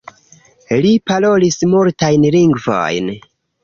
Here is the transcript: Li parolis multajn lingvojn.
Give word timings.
Li 0.85 0.93
parolis 1.13 1.61
multajn 1.77 2.29
lingvojn. 2.41 3.17